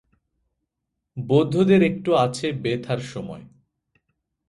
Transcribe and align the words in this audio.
বৌদ্ধদের 1.17 1.81
একটু 1.83 2.11
আছে 2.15 2.51
বে-থার 2.53 2.99
সময়। 2.99 3.43